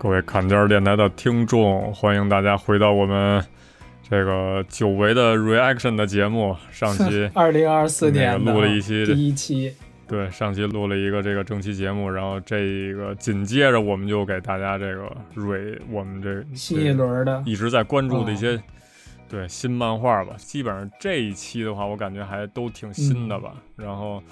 [0.00, 3.44] 各位坎肩儿电台的听众，欢迎大家回到我们
[4.08, 6.56] 这个久违的 reaction 的节目。
[6.70, 9.74] 上期 二零二四年的录了一期第一期，
[10.08, 18.62] 对上期录了一个这个正期节目，然后这一个紧接着我们就给大家这个蕊我们这新一轮的一直在关注的一些、哦
[19.30, 20.32] 对新漫画吧。
[20.38, 23.52] 基本上这一期的话，我感觉还都挺新的吧。
[23.76, 24.22] 嗯然后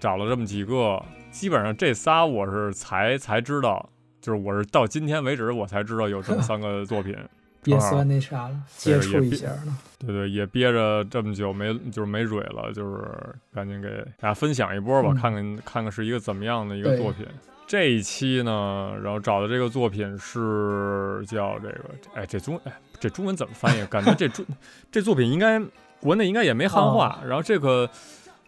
[0.00, 3.88] 找了这么几个，基本上这仨我是才才知道，
[4.20, 7.16] 就是我是到今天为止我才知道有这么三个作品。
[7.62, 9.76] 别正好算那啥了，接触一下了。
[9.98, 13.04] 对对，也憋着这么久没就是没蕊了，就是
[13.52, 17.26] 赶紧给大家分享一波吧，嗯看看看看是一个怎么样的一个作品。
[17.66, 21.84] 这一期呢，然后找的这个作品是叫这个，
[22.14, 23.86] 哎，这中哎这中文怎么翻译？
[23.86, 24.44] 感觉这中
[24.90, 25.60] 这作品应该
[26.00, 27.20] 国内应该也没汉化。
[27.24, 27.88] 然后这个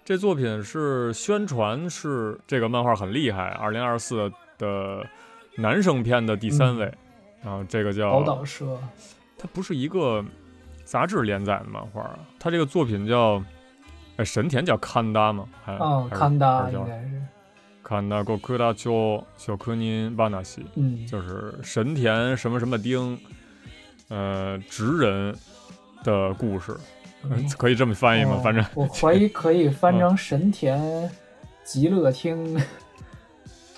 [0.05, 5.07] 这作品是宣传是这个漫画很厉害，二零二四的
[5.59, 6.93] 男生篇的第三位。
[7.44, 8.78] 然后这个叫宝岛社，
[9.38, 10.24] 它不是一个
[10.84, 13.42] 杂志连载的漫画啊，它这个作品叫，
[14.18, 15.48] 哎，神田叫勘达吗？
[15.64, 17.22] 还哦，还是康达还是叫应该是，
[17.84, 23.18] 勘达ゴクダ町小科尼巴纳西，嗯，就是神田什么什么町，
[24.10, 25.36] 呃，职人
[26.04, 26.76] 的故事，
[27.24, 28.36] 嗯可以这么翻译吗？
[28.36, 31.10] 哦反正我怀疑可以翻成神田
[31.64, 32.60] 极乐厅，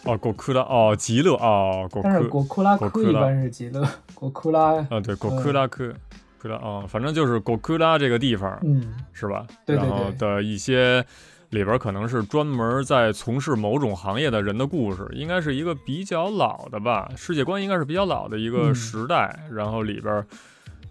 [0.06, 5.94] 哦，ゴクダ哦，极乐哦，ゴ但是ク果库拉果库拉库一般是极乐，果库拉，啊，对，ゴクダク，
[6.42, 9.46] クダ哦，反正就是ゴクダ这个地方，嗯，是吧？
[9.66, 11.06] 对对然后对的一些
[11.50, 19.38] 里边可能是专门在从事某种行业的人的故事，应该是一个比较老的吧，世界观应该是比较老的一个嗯时代。
[19.52, 20.26] 然后里边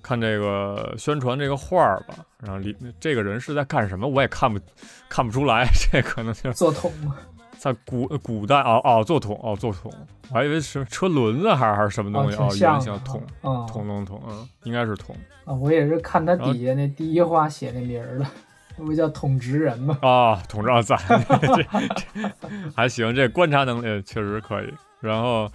[0.03, 4.61] 看这个宣传这个画儿吧，然后里这个人是在干什么，我也看不
[5.09, 6.92] 看不出来， 这可能就是做桶，
[7.64, 9.90] 在古古代哦哦做桶哦做桶，
[10.30, 15.16] 我还以为是车轮子还是还是什么东西哦，挺像的原像桶啊桶桶桶，嗯，应该是桶。
[15.46, 18.30] 啊，我也是看他底下那第一话写那名儿了，
[18.76, 19.98] 那不叫统职人吗？
[20.02, 22.32] 啊，统治赞，这这
[22.76, 24.74] 还行，这观察能力确实可以。
[25.00, 25.50] 然后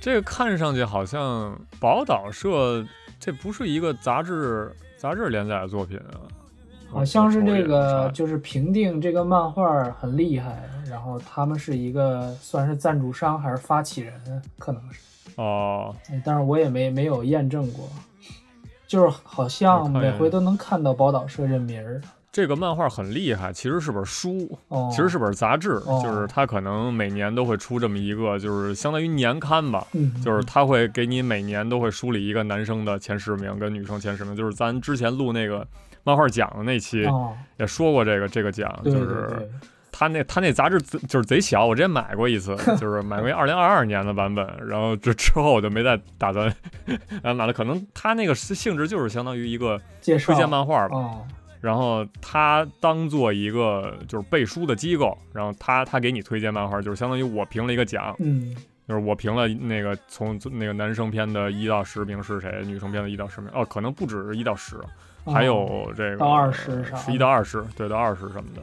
[0.00, 2.82] 这个看上去好像宝岛社，
[3.20, 6.16] 这不是一个杂志杂志连载的作品啊，
[6.92, 15.00] 好像是这个就是评定这个漫画很厉害，然后他们是一个算是赞助商还是发起人，可能是，
[15.36, 17.88] 哦，哎但是我也没没有验证过，
[18.86, 22.00] 就是好像每回都能看到宝岛社这名儿。
[22.30, 29.86] 这个漫画很厉害，其实是本书，哦，其实是本杂志，哦就是它可能每年都会出这么一个，就是相当于年刊吧。
[29.92, 35.66] 嗯，就是他会给你每年都会梳理一个男生的前十名跟女生前十名，就是咱之前录那个
[36.04, 39.50] 漫画奖的那期哦，也说过这个这个奖，就是，
[39.90, 46.52] 他那他那杂志就是贼小，我之前买过一次， 就是买过二零二二年的版本，然后这之后我就没再打算
[47.22, 47.52] 啊买了。
[47.52, 51.26] 可能他那个性质就是相当于一个推荐漫画吧，哦，
[51.60, 58.52] 然后他当做一个就是背书的机构，然后他他给你推荐漫画，就是相当于我评了一个奖，嗯，
[58.88, 64.76] 就是我评了那个从那个男生篇的一到十名是谁，女生篇的一到十名，哦，可能不止一到十，
[65.24, 68.62] 还哦有这个到20啥十一到二十，对，到二十什么的。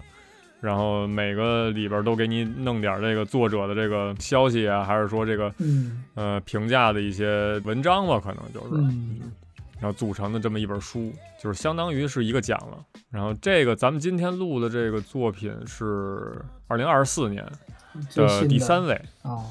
[0.61, 9.31] 然后每个里边都给你弄点这个作者的这个消息啊，还是说这个嗯呃评价的一些文章吧，可能就是，嗯
[9.79, 12.77] 然后组成的这么一本书，就是相当于是一个奖了。
[13.09, 16.37] 然后这个咱们今天录的这个作品是
[16.67, 17.41] 二零二四年
[18.13, 19.45] 的第三位，哦，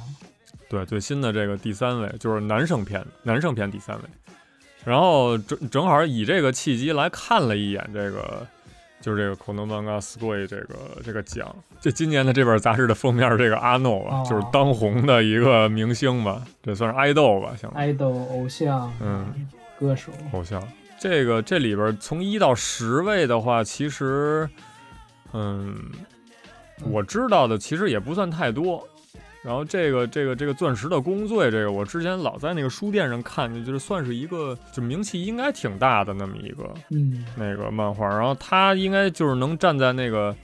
[0.69, 4.03] 对，最新的这个第三位就是男生篇，男生篇第三位。
[4.89, 8.47] 然后正正好以这个契机来看了一眼这个，
[9.03, 11.55] 就是这个《恐龙漫画 Square》这个这个奖。
[11.79, 19.27] 这今年的这本杂志的封面，这个阿诺啊，哦就是当红的一个明星吧，这算是爱豆吧，相当于爱豆偶像，嗯，
[19.79, 20.67] 歌手，偶像。
[20.99, 24.49] 这个这里边从一到十位的话，其实，
[25.35, 25.77] 嗯，
[26.91, 28.89] 我知道的其实也不算太多。
[29.43, 37.25] 然后这个这个这个钻石的工作，这个我之前老在那个书店上看见，就是算是一个就名气应该挺大的那么一个嗯。
[37.37, 38.09] 那个漫画。
[38.09, 40.35] 然后他应该就是能站在那个，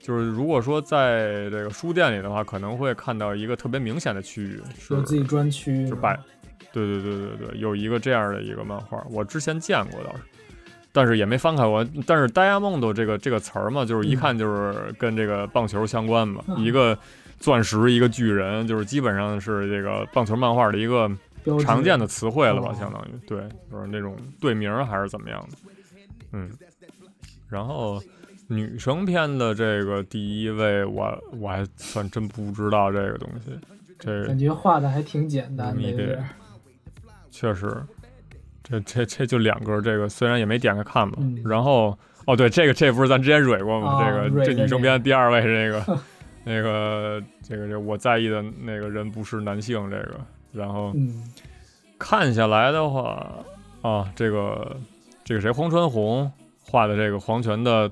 [0.00, 6.18] 就是如果说在这个书店里的话，可能会看到一个特别明显的区域是有自己专区，就摆，
[6.72, 10.22] 对对对对对，有一个这样的一个漫画，我之前见过倒是，
[10.92, 11.86] 但是也没翻开过。
[12.06, 16.58] 但是 diamond 这个这个词儿嘛，就是一看就是跟这个棒球相关嘛，嗯。
[16.64, 16.98] 一个
[17.40, 21.10] 钻石，一个巨人，就是基本上是这个棒球漫画的一个
[21.64, 22.74] 常见的词汇了吧，哦。
[22.78, 23.40] 相当于对，
[23.70, 25.56] 就是那种队名还是怎么样的，
[26.32, 26.50] 嗯。
[27.48, 28.00] 然后
[28.46, 33.58] 女生片的这个第一位，我我还算真不知道这个东西，
[33.98, 36.22] 这感觉画的还挺简单的，
[37.30, 37.74] 确实，
[38.62, 41.16] 这这这就两个，这个虽然也没点开看吧。
[41.20, 41.40] 嗯。
[41.44, 43.92] 然后哦，对，这个这不是咱之前蕊过吗？
[43.94, 46.00] 啊这个这女生篇第二位是这个
[46.50, 50.20] 那个这个这个我在意的那个人不是男性，这个。
[50.52, 51.22] 然后嗯。
[51.96, 53.44] 看下来的话
[53.82, 54.76] 啊，这个
[55.22, 56.32] 这个谁黄川红
[56.62, 57.90] 画的这个黄泉的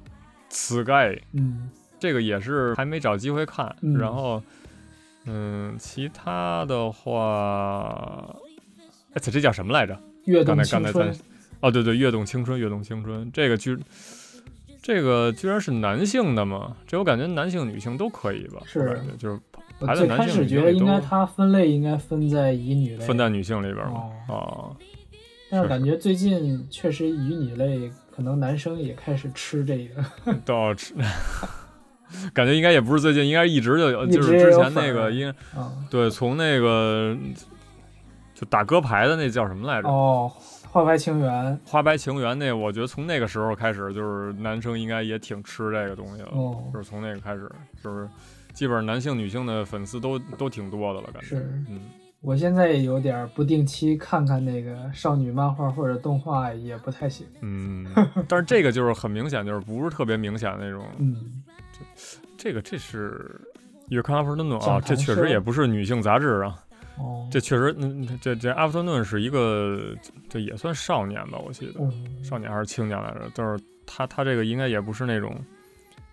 [0.49, 1.71] 词盖，嗯。
[2.01, 3.77] 这个也是还没找机会看。
[3.83, 4.43] 嗯然后
[5.27, 8.35] 嗯，其他的话，
[9.13, 9.99] 哎，这这叫什么来着？
[10.25, 10.93] 跃动刚才青春。
[10.93, 11.25] 刚才咱，
[11.61, 13.79] 哦，对对，跃动青春，跃动青春，这个居，
[14.89, 16.75] 这个居然是男性的吗？
[16.87, 18.63] 这我感觉男性、女性都可以吧？
[18.65, 19.39] 是我感觉就是
[19.81, 23.93] 我排在男性、最开始觉得应该都它分类应该分在乙女类，分在女性里边嘛。
[23.93, 24.77] 哦哦，
[25.51, 30.03] 但是是感觉最近确实乙女类可能男生也开始吃这个，
[30.47, 30.95] 都要吃。
[32.33, 37.15] 感觉应该也不是最近，应该一直就有，就是之前那个应啊对，从那个
[38.35, 39.89] 就打歌牌的那叫什么来着？
[39.91, 40.33] 哦，
[40.71, 46.31] 花白情缘花白情缘那，我觉得从那个时候开始，就是男生应该也挺吃这个东西了。
[46.33, 47.51] 哦就是从那个开始，
[47.83, 48.09] 就是
[48.53, 51.29] 基本上男性、女性的粉丝都都挺多的了，感觉。
[51.29, 51.37] 是。
[51.69, 51.81] 嗯，
[52.21, 57.27] 我现在也有点儿不定期看看那个少女漫画或者动画也不太行。
[57.41, 57.87] 嗯，
[58.29, 60.85] 但是这个就是很明显，就是不是特别明显的那种。
[60.99, 61.43] 嗯，
[61.73, 61.81] 这
[62.37, 63.41] 这个这是
[63.89, 66.59] 月刊 Afternoon 啊，这确实也不是女性杂志啊，
[66.99, 69.95] 哦，这确实，嗯，这这 Afternoon 是一个，
[70.29, 75.35] 这也算少年吧，我记得嗯少年还是青年来着，但是他他这个应该也不是那种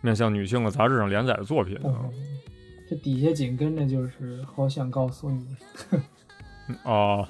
[0.01, 1.89] 面向女性的杂志上连载的作品啊。
[2.03, 2.11] 嗯，
[2.89, 5.45] 这底下紧跟着就是好想告诉你，
[6.69, 7.27] 嗯哦，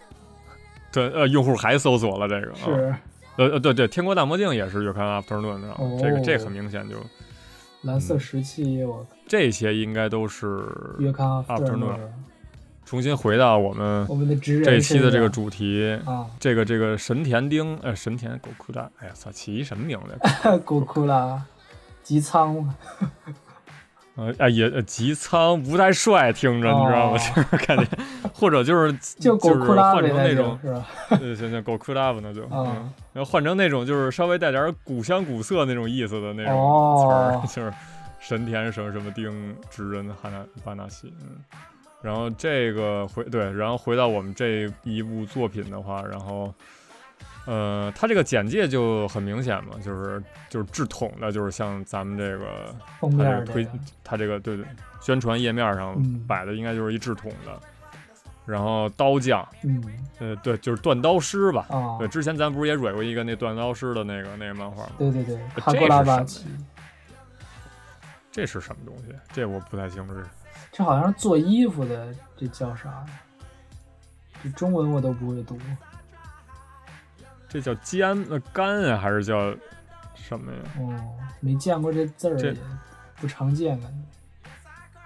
[0.92, 2.94] 对，呃，用户还搜索了这个，啊、是。
[3.36, 6.96] 呃呃，对对，天国大魔镜也是月刊 Afternoon 的，哦这个这很明显就
[7.82, 10.62] 蓝色时期，我这些应该都是
[10.98, 11.96] 月刊 Afternoon
[12.90, 20.10] 重新回到我们我们的职人这一期的这个主题，啊，这个这个神田丁，呃，神田狗裤蛋，哎呀，操，起一什么名字
[20.50, 20.58] 呀？
[20.64, 21.40] 古库拉
[22.02, 22.74] 吉仓，
[24.18, 27.16] 呃，哎也呃吉仓不太帅，听着你知道吗？
[27.16, 27.86] 哦 就是感觉，
[28.34, 30.86] 或者就是就狗是库拉换成那种，就是吧？
[31.10, 32.40] 呃，行行，狗裤蛋吧，那就，
[33.12, 37.06] 然后换成那种就是稍微带点古香古色那种意思的那种哦
[37.46, 37.72] 词儿，就是
[38.18, 41.36] 神田什么什么丁直人哈纳巴纳西，嗯。
[42.02, 46.52] 然后这个回对，然后回到我们这一部作品的话，然后，
[47.44, 54.64] 呃，它这个简介就很明显嘛，就是就是制统的，就是像咱们这个封面儿它这个推这个，它这个对对
[55.00, 57.60] 宣传页面上嗯摆的应该就是一制统的，
[58.46, 59.82] 然后刀匠，嗯
[60.20, 61.66] 呃，对，就是断刀师吧。
[61.68, 64.92] 啊，对，之前咱不是也蕊过一个那断刀师的那个那个漫画吗？
[64.96, 66.46] 对对对，这哈古拉是什么巴奇，
[68.32, 69.14] 这是什么东西？
[69.34, 70.14] 这我不太清楚。
[70.72, 73.04] 这好像是做衣服的，这叫啥？
[74.42, 75.58] 这中文我都不会读。
[77.48, 79.54] 这叫肩呃干啊，还是叫
[80.14, 80.58] 什么呀？
[80.78, 80.94] 哦，
[81.40, 82.56] 没见过这字儿，
[83.16, 83.98] 不常见感觉。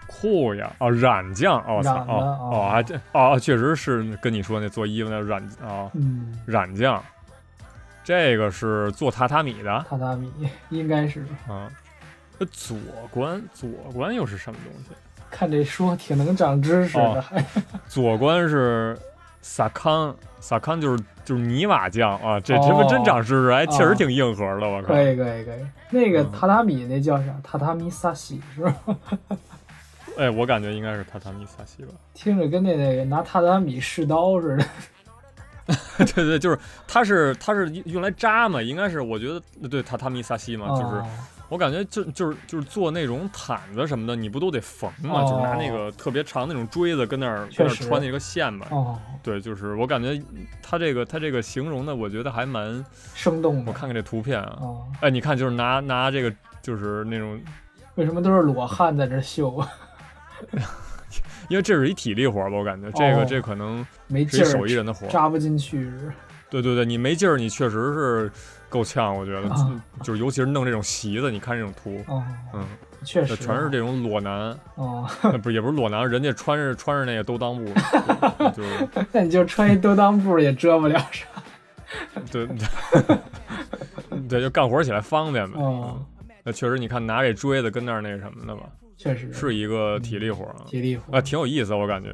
[0.06, 7.02] 裤呀，哦，染匠，哦，哦哦哦，还真哦，确实是跟你说那做衣服那染啊，嗯，染匠，
[8.04, 10.30] 这个是做榻榻米的榻榻米
[10.68, 11.70] 应该是啊。
[12.38, 12.76] 这左
[13.10, 14.90] 关，左关又是什么东西？
[15.30, 17.44] 看这书挺能长知识的，哦还
[17.88, 18.98] 左官是
[19.42, 24.88] 萨康，萨康就是就是泥瓦匠啊，这这不哦真长知识，还确实哦挺硬核的，我靠。
[24.88, 25.66] 可以可以可以。
[25.90, 27.34] 那个嗯榻榻米那叫啥？
[27.46, 28.74] 榻榻米萨西是吧？
[30.16, 31.92] 哎，我感觉应该是榻榻米萨西吧。
[32.14, 34.64] 听着跟那那个拿榻榻米试刀似的。
[36.14, 41.06] 对对，就是它是它是用来扎嘛，应该是我觉得对榻榻米萨西嘛，就是哦
[41.54, 45.20] 我感觉就就是就是做那种毯子什么的，你不都得缝吗？
[45.22, 48.66] 哦就是拿那个特别长那种锥子跟那儿跟那儿穿那个线嘛。
[48.72, 50.20] 哦，对，就是我感觉
[50.60, 52.84] 他这个他这个形容的，我觉得还蛮，
[53.14, 53.70] 生动的。
[53.70, 57.40] 我看看这图片啊，哦，哎，你看就是拿拿这个就是那种，
[57.94, 59.64] 为什么都是裸汉在这绣？
[61.48, 65.06] 因为这是一体力活吧，我感觉这个、哦这可能没劲儿手艺，人的活。
[65.06, 66.12] 扎不进去 是？
[66.50, 68.32] 对对对，你没劲儿，你确实是
[68.74, 72.20] 够呛，我觉得，啊就是尤其是弄这种席子，你看这种图，哦，
[72.52, 72.64] 嗯，
[73.04, 74.52] 确实这全是这种裸男，
[75.40, 77.64] 不是也不是裸男，人家穿着穿着那个兜裆布，
[78.50, 81.26] 就是 那你就穿一兜裆布也遮不了啥。
[82.32, 82.56] 对对
[84.28, 85.58] 对，就干活起来方便呗。
[86.42, 88.64] 那确实，你看拿这锥子跟那儿那什么的吧，
[88.96, 92.10] 确实是一个体力活儿啊，体力活啊，挺有意思，我感觉。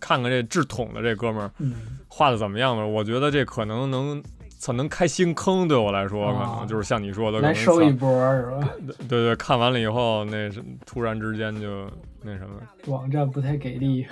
[0.00, 1.74] 看看这制桶的这哥们儿嗯，
[2.08, 2.84] 画的怎么样吧？
[2.84, 4.22] 我觉得这可能能，
[4.62, 5.66] 操，能开新坑。
[5.66, 8.68] 对我来说，可啊能就是像你说的，可能来收一波是吧？
[9.08, 11.90] 对对，看完了以后，那是突然之间就
[12.22, 12.54] 那什么，
[12.86, 14.06] 网站不太给力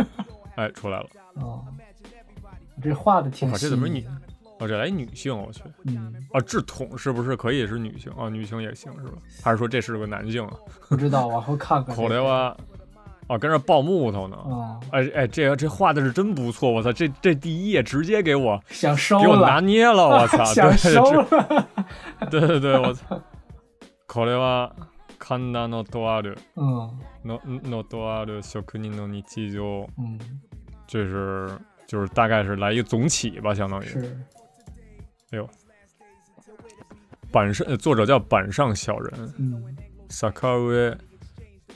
[0.56, 1.06] 哎，出来了。
[1.34, 1.62] 哦。
[2.82, 4.02] 这画的挺我靠这怎么是女，
[4.58, 5.60] 哦，这来女性，我去。
[5.84, 8.10] 嗯，啊，智统是不是可以是女性？
[8.12, 9.18] 啊，女性也行是吧？
[9.42, 10.56] 还是说这是个男性啊？
[10.88, 12.14] 不知道，往后看看口个。
[12.14, 12.56] 雷哇，
[13.29, 14.37] 哦，跟这抱木头呢。
[14.37, 21.67] 啊，哎哎，这这画的是真不错，我操，这这第一页直接给我想收给我拿了，捏了，我操，想 对收这了，
[22.29, 23.19] 对对对，我操。
[24.07, 24.71] これは
[25.17, 26.91] 神田のとある嗯
[27.25, 30.19] ののとある職人の日常，嗯，
[30.85, 31.49] 这是
[31.87, 34.15] 就是大概是来一个总起吧，相当于是，
[37.31, 39.75] 板上呃作者叫板上小人嗯
[40.09, 40.95] Sakaue。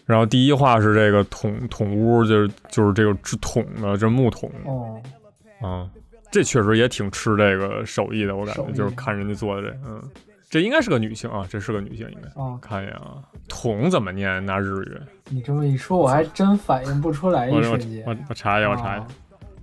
[0.06, 5.00] 然后第一话是这个桶桶屋，就是就是这个制桶的这木桶哦，
[5.60, 5.90] 啊，
[6.30, 10.02] 这确实也挺吃这个手艺的，我感觉就是看人家做的这，嗯，
[10.50, 12.28] 这应该是个女性啊，这是个女性应该。
[12.40, 14.44] 哦，看一眼啊，桶怎么念？
[14.44, 15.00] 拿日语？
[15.30, 18.04] 你这么一说，我还真反应不出来，我我一瞬间。
[18.06, 19.06] 我我查一下，我查一啊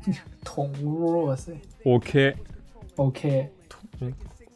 [0.07, 0.13] 下。
[0.43, 1.53] 桶屋，哇塞
[1.85, 3.47] OK，OK，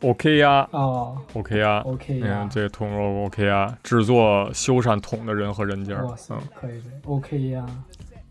[0.10, 7.66] OK 呀哦，OK 呀，，OK 你看呀，这个桶肉 OK 呀，制作修缮桶的人和人家，哇塞嗯，可以可以，OK 呀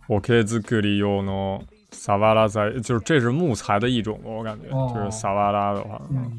[0.09, 4.93] ，，OK 作り用の萨瓦拉在，就是这是木材的一种，我感觉哦。
[4.95, 6.39] 就是萨瓦拉的话，嗯，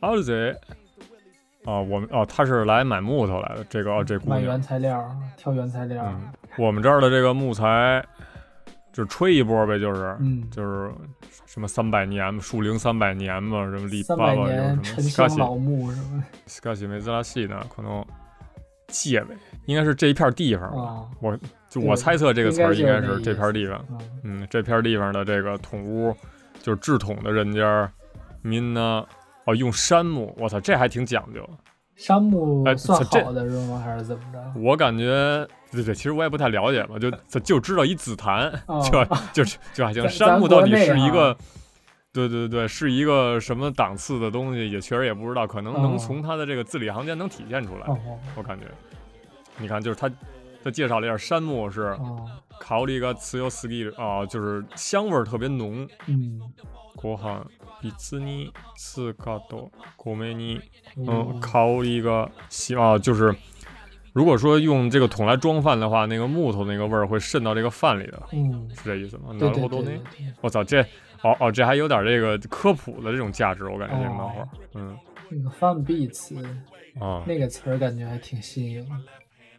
[0.00, 0.50] 啊这
[1.64, 4.40] 啊，我们哦，他是来买木头来的，这个哦，这姑娘。
[4.40, 5.02] 买原，材料，
[5.38, 6.20] 挑原材料，嗯，
[6.58, 8.04] 我们这儿的这个木材，
[8.94, 10.90] 就吹一波呗，就是嗯，就是
[11.46, 16.24] 什么三百年树龄三百年嘛，什么立三百爸什么年沉斯卡西香老木什么？
[16.46, 18.02] 斯卡西梅兹拉西呢，可能
[18.86, 19.34] 界呗
[19.66, 20.80] 应该是这一片地方吧。
[20.80, 21.36] 啊，我
[21.68, 26.16] 就我猜测这个词儿应应该该是这片地方，嗯，嗯，这片地方的这个桶屋
[26.62, 27.90] 就是制桶的人家，
[28.42, 29.04] 民呢
[29.44, 31.44] 哦用杉木，我操，这还挺讲究。
[31.96, 33.80] 杉木哎算这好的是吗？
[33.84, 34.60] 还是怎么着？
[34.60, 37.10] 我感觉对对，其实我也不太了解嘛，就
[37.40, 38.80] 就知道一紫檀，哦
[39.32, 40.02] 就就就还行。
[40.02, 41.36] 咱杉木到底是一个啊，
[42.12, 47.86] 对对对，是一个什么档次的东西，也确实也不知道，可能能哦从它的这个字里行间能体现出来。
[47.86, 47.98] 哦
[48.36, 48.66] 我感觉，
[49.58, 50.10] 你看，就是他
[50.63, 55.87] 他介绍了一下，杉木是哦，考虑一个自由斯基啊，就是香味儿特别浓。
[56.07, 56.39] 嗯，
[56.95, 57.41] ご飯
[57.81, 59.13] 別に使う
[59.49, 59.71] と
[60.03, 60.59] 米に
[60.97, 63.33] 嗯哦烤一个西啊，就是
[64.11, 69.29] 如果说用这个桶来装饭的话，那个木头那个味儿会渗到这个饭里的，嗯，是这意思吗？
[69.39, 69.85] 对对なるほどね。
[69.85, 70.81] 对对对，我操，这
[71.21, 74.97] 哦哦，这还有点这个科普的这种价值，我感觉这个漫画哦，嗯
[75.29, 76.35] 那个饭币词
[76.99, 78.85] 啊，那个词儿感觉还挺新颖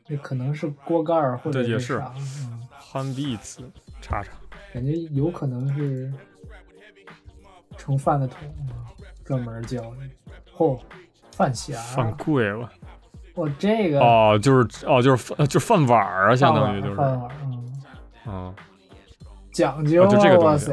[0.08, 3.62] 的，那可能是锅盖儿或者对也是啥，嗯，汉币子
[4.02, 4.32] 叉叉，
[4.74, 6.12] 感觉有可能是
[7.78, 8.88] 盛饭的桶啊，
[9.24, 9.98] 专门教的。
[10.56, 10.80] 嚯、
[11.32, 12.72] 饭匣饭儿，贵了
[13.34, 17.74] 我这个哦，就是哦，就是饭就是饭碗儿啊，相当于就是饭碗儿，嗯，
[18.28, 18.56] 嗯，
[19.52, 20.72] 讲究哦就这个东西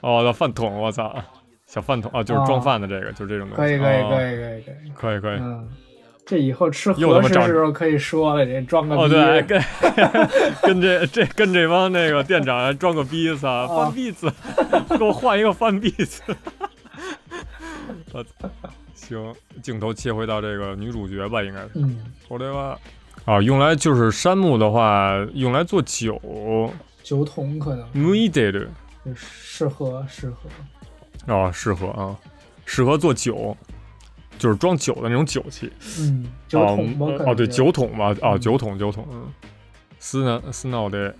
[0.00, 1.14] 哦，那饭桶，我操，
[1.66, 5.38] 小饭桶啊，就是装饭的这个，就是这种东西，可以可以哦可以可以可以，可以可以。
[5.38, 5.68] 嗯，
[6.25, 9.61] 这以后吃又他妈长合适时候可以说了，这装个哦，逼，对，跟
[10.63, 14.31] 跟这这跟这帮那个店长还装个逼子啊，哦饭币子，
[14.97, 16.21] 给我换一个饭币子。
[18.11, 18.49] 我 操，
[18.95, 21.69] 行，镜头切回到这个女主角吧，应该是。
[21.75, 22.75] 嗯，我这个
[23.25, 26.19] 啊，用来就是杉木的话，用来做酒
[27.03, 28.69] 酒桶可能向いてる
[29.05, 30.49] 就适合适合，
[31.27, 32.17] 哦，适合啊，
[32.65, 33.55] 适合做酒，
[34.40, 35.70] 就是装酒的那种酒器。
[36.00, 38.40] 嗯，酒哦桶哦，对，酒桶吧，哦，嗯。
[38.40, 39.28] 酒桶，酒桶，嗯，
[39.98, 41.12] 斯呢斯脑袋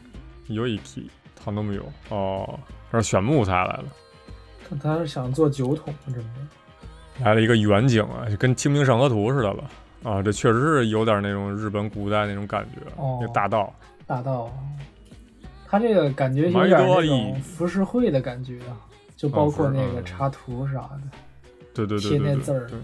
[0.48, 2.58] 有一批，他都没有，哦，
[2.90, 3.84] 这是选木材来了，
[4.68, 6.24] 看他是想做酒桶，真的，
[7.22, 9.70] 来了一个远景啊，就跟《清明上河图》似的了，
[10.02, 13.18] 啊，这确实是有点那种日本古代那种感觉，哦。
[13.20, 13.72] 那个大道，
[14.06, 14.50] 大道，
[15.68, 18.80] 他这个感觉有买点那种浮世绘的感觉啊，
[19.14, 20.04] 就包括那个嗯。
[20.06, 21.00] 插图啥的，
[21.74, 22.66] 对对对对对贴那字儿。
[22.66, 22.78] 对，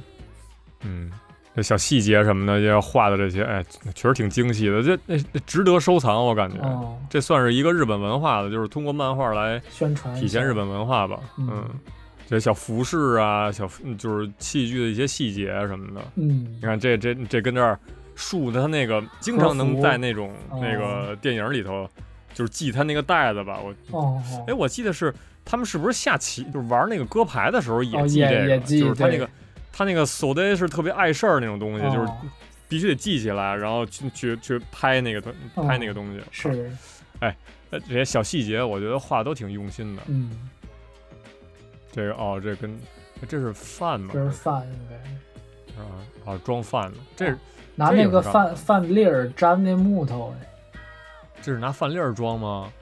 [0.82, 1.10] 嗯。
[1.54, 3.64] 这小细节什么的，要画的这些，哎，
[3.94, 6.58] 确实挺精细的，这那那值得收藏，我感觉。
[6.58, 11.18] 哦，这算是一个日本文化的，就是通过漫画来宣传体现日本文化吧。
[11.38, 11.70] 嗯嗯，
[12.28, 16.04] 这小服饰啊，小嗯就是器具的一些细节什么的。
[16.16, 17.78] 嗯你，看这这这跟这儿
[18.14, 21.88] 树的它那个经常能在那种哦那个电影里头，
[22.34, 23.58] 就是系它那个带子吧。
[23.64, 25.10] 我哦，哎，我记得是
[25.42, 29.26] 他们是不是下棋就是玩那个歌牌的时候也系这个，就是他那个
[29.76, 32.16] 他那个手袋是特别碍事儿那种东西，就是哦
[32.66, 36.22] 必须得记起来，然后去去去拍那个东拍那个东西。
[36.30, 36.72] 是，
[37.20, 37.36] 哎，
[37.70, 40.02] 这些小细节我觉得画都挺用心的。
[40.06, 40.48] 嗯，
[41.92, 42.80] 这个哦，这跟
[43.28, 44.10] 这是饭吗？
[44.14, 44.96] 这是饭应该
[45.74, 45.84] 是啊
[46.24, 47.38] 啊，装饭的，这是
[47.74, 50.80] 拿那个饭饭粒儿粘那木头哎，
[51.42, 52.72] 这是拿饭粒儿装吗？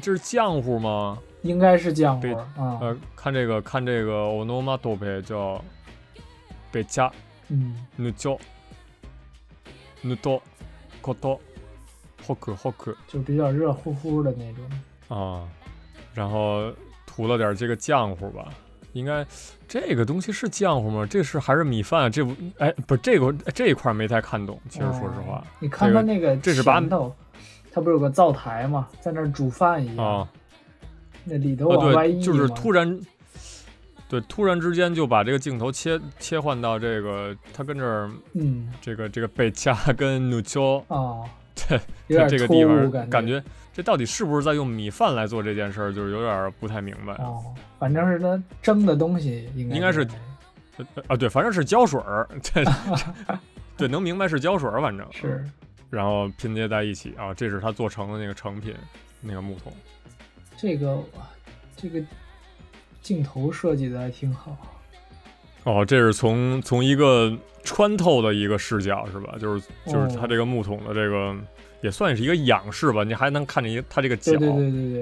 [0.00, 1.18] 这是浆糊吗？
[1.41, 5.63] 应该是浆对糊儿啊，呃，看这个看这个 onomatope 叫
[6.71, 7.11] 北加
[7.49, 8.39] 嗯，ぬちょ
[10.03, 10.41] ぬと
[11.01, 11.39] こと
[12.25, 14.65] ほくほく就比较热乎乎的那种。
[15.07, 15.47] 啊，
[16.13, 16.71] 然后
[17.05, 18.49] 涂了点这个浆糊吧。
[18.93, 19.23] 应该
[19.67, 21.05] 这个东西是浆糊吗？
[21.07, 22.11] 这是还是米饭？
[22.11, 24.59] 这不哎，不是这个这一块儿没太看懂。
[24.69, 27.15] 其实说实话哦，你看这个它那个这是把前头，
[27.71, 30.27] 它不是有个灶台嘛，在那儿煮饭一样，啊，
[31.24, 33.00] 那里头哦往外对，溢就是突然，
[34.08, 41.22] 对，突然之间就把这个镜头切切换到这个他跟这儿嗯这个这个贝加 跟努丘啊，
[41.54, 47.14] 这有点突这个地方，感觉觉这到底是不是在用米饭来做这件事儿，就是有点儿不太明白。
[47.14, 47.42] 哦，
[47.78, 50.06] 反正是他蒸的东西应该应该是
[50.76, 52.62] 呃啊，对，反正是胶水儿，这
[53.78, 55.42] 对 能明白是胶水儿，反正是
[55.88, 58.74] 然后拼接在一起啊，这是他做成的那个成品，
[59.20, 59.72] 那个木桶。
[60.62, 60.96] 这个
[61.76, 62.00] 这个
[63.00, 64.56] 镜头设计的还挺好。
[65.64, 69.34] 哦，这是从从一个穿透的一个视角是吧？
[69.40, 71.36] 就是就是它哦这个木桶的这个、
[71.80, 74.32] 也算是一个仰视吧，你还能看见一它这个脚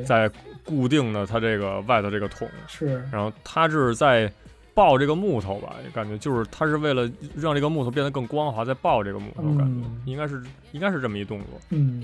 [0.07, 0.31] 在
[0.65, 3.07] 固定的它这个外头这个桶，是。
[3.13, 4.33] 然后它是在
[4.73, 10.01] 抱这个木头吧，感觉就是它是为了让这个木头变得更光滑，在抱这个木头，感觉、嗯。
[10.07, 11.61] 应该是应该是这么一动作。
[11.69, 12.03] 嗯。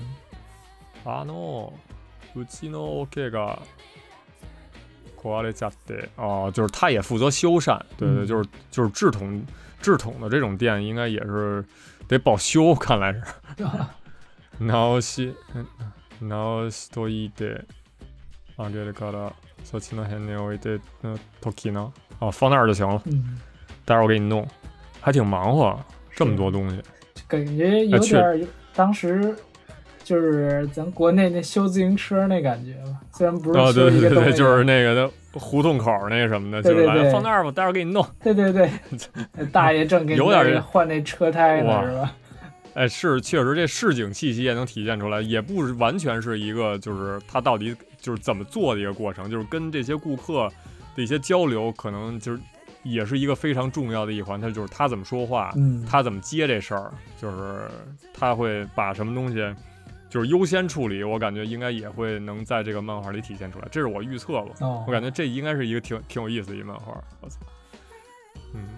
[1.03, 1.71] あの
[2.36, 3.60] うちの桶が
[5.16, 9.44] 壊れちゃって哦，就是他也负责修缮，对对，嗯就是就是制桶
[9.80, 11.64] 制桶的这种店，应该也是
[12.08, 13.20] 得保修，看来是。
[14.58, 15.34] 直し
[16.20, 17.64] 直しといて
[18.56, 19.32] あげるから
[19.64, 23.38] そっちの辺に置いての時呢，哦，放那儿就行了，嗯，
[23.84, 24.46] 待会儿我给你弄，
[25.00, 25.78] 还挺忙活，
[26.16, 26.82] 这么多东西。
[27.28, 29.36] 感觉有啊确点儿有当时。
[30.07, 38.07] 就是咱国内那修自行车那感觉吧，虽然不是哦，对对对就是那个的胡同口那个什么的，就是来对对对放那儿吧，待会儿给你弄。
[38.23, 38.71] 对对对，
[39.33, 42.15] 那 大爷正给你有点换那车胎呢，是吧？
[42.73, 50.47] 哎，是确实这市井气息也能体现出来，也不是完全是一个就是他到底就是怎么做的一个过程，就是跟这些顾客
[50.95, 52.39] 的一些交流，可能就是
[52.83, 54.39] 也是一个非常重要的一环。
[54.39, 56.89] 他就是他怎么说话，嗯，他怎么接这事儿，
[57.21, 57.59] 就是
[58.13, 59.43] 他会把什么东西
[60.08, 64.52] 就是优先处理，我感觉应该也会能在这个漫画里体现出来，这是我预测吧。
[64.60, 67.02] 哦，我感觉这应该是一个挺挺有意思的一漫画。
[67.20, 67.38] 我操，
[68.54, 68.68] 嗯，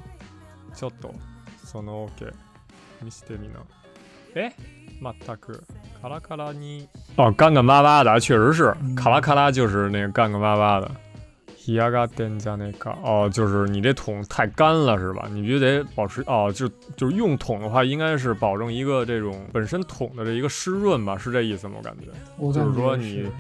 [0.73, 1.12] ちょっと
[1.64, 2.09] そのオ
[3.03, 3.61] 見せてみな。
[4.37, 4.53] 哎，
[5.01, 5.62] 全く
[6.01, 10.90] カラカラに哦，干干巴巴的，确实是嗯卡拉卡拉，就是那个干干巴巴的。
[11.69, 15.27] 冷がってんじゃねえか哦，就是你这桶太干了是吧？
[15.31, 21.77] 你必须得保持哦，就就是用桶的话，应该是保证一个这种本身桶的这一个湿润吧，是这意思吗？
[21.79, 22.09] 我感觉。
[22.37, 23.31] 我就是感觉说你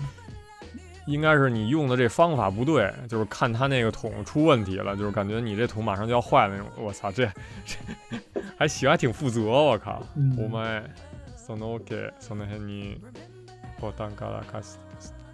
[1.06, 6.68] 应该是你用的这方法不对，就是看他那个桶出问题了，就是感觉你这桶马上就要坏了那种。
[6.78, 7.26] 我操，这
[7.66, 7.76] 这
[8.56, 10.02] 还行，还挺负责，我靠。
[10.16, 10.82] 嗯お前
[11.36, 12.98] そのオケその辺に
[13.78, 14.78] ボタンから貸し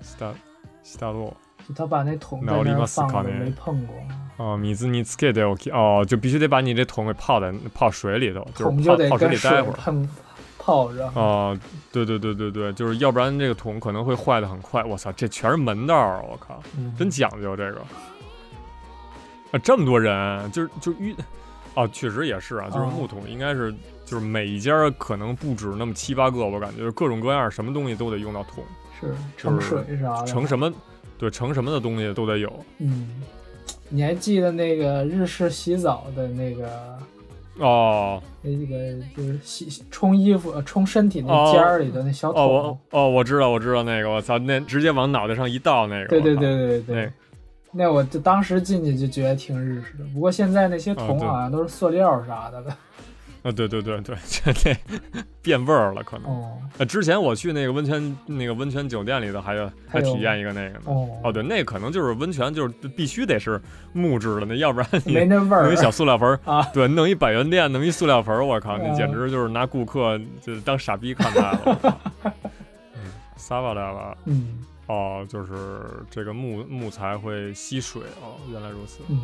[0.02, 0.34] した
[0.82, 1.36] したろ
[1.68, 3.94] 就他把那桶在治り那儿ますかね放着没碰过，
[4.38, 9.76] 哦，水につけておき哦，就必须得把你这桶给泡在泡水里头，桶就是泡泡水就得跟里待会儿。
[9.76, 10.08] 碰
[10.58, 11.06] 泡着。
[11.14, 11.58] 哦，
[11.92, 14.82] 对对对对对，就是要不然这个桶可能会坏的很快。
[14.84, 16.62] 我操，这全是门道儿，我靠。
[16.78, 17.80] 嗯真讲究这个。
[19.52, 21.14] 啊，这么多人，就是就遇，
[21.74, 28.62] 哦，确实也是啊，就是哦木桶应该是就是每一家可能不止那么七八个，我感觉就是各种各样什么东西都得用到桶，
[29.00, 30.72] 是盛就是水啥的，盛什么，
[31.17, 32.51] 对，盛什么的东西都得有。
[32.79, 33.09] 嗯，
[33.89, 36.69] 你还记得那个日式洗澡的那个
[37.59, 38.21] 哦。
[38.41, 42.41] 那个就是洗冲衣服、呃冲身体那哦尖儿里的那小桶？
[42.41, 47.11] 哦，我哦，我知道，我知道那个，我操，那直接往脑袋上一倒那个，对对对对对。
[47.71, 52.77] 那那我就当时进去就觉得挺日式的，不过现在那些桶好像都是塑料啥的了。
[53.45, 54.75] 啊，对对对对，这这
[55.43, 56.31] 变味儿了可能。
[56.31, 60.81] 哦呃，之前我去那个温泉那个温泉酒店里头，还有还体验一个那个呢。
[60.85, 63.61] 哦哦，对，那可能就是温泉，就是必须得是
[63.93, 71.99] 木质的，那要不然你没那味儿弄一小塑料盆儿啊对，弄一百元店，弄一塑料盆儿，我靠，那嗯简直就是拿顾客就当傻逼看待了。
[72.95, 74.17] 嗯，撒巴来了。
[74.25, 75.53] 嗯哦，就是
[76.09, 78.99] 这个木木材会吸水哦，原来如此。
[79.07, 79.19] 嗯，